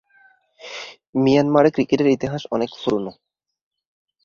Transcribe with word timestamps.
মিয়ানমারে 1.15 1.69
ক্রিকেটের 1.75 2.07
ইতিহাস 2.07 2.41
অনেক 2.51 2.69
পুরনো। 2.81 3.11